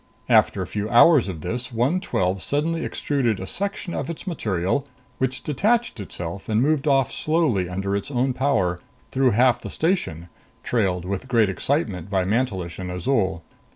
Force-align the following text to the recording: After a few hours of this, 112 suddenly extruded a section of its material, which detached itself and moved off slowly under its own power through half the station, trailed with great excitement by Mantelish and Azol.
After 0.29 0.63
a 0.63 0.65
few 0.65 0.89
hours 0.89 1.27
of 1.27 1.41
this, 1.41 1.71
112 1.71 2.41
suddenly 2.41 2.83
extruded 2.83 3.39
a 3.39 3.45
section 3.45 3.93
of 3.93 4.09
its 4.09 4.25
material, 4.25 4.87
which 5.19 5.43
detached 5.43 5.99
itself 5.99 6.49
and 6.49 6.59
moved 6.59 6.87
off 6.87 7.11
slowly 7.11 7.69
under 7.69 7.95
its 7.95 8.09
own 8.09 8.33
power 8.33 8.79
through 9.11 9.29
half 9.29 9.61
the 9.61 9.69
station, 9.69 10.27
trailed 10.63 11.05
with 11.05 11.27
great 11.27 11.49
excitement 11.49 12.09
by 12.09 12.25
Mantelish 12.25 12.79
and 12.79 12.89
Azol. 12.89 13.43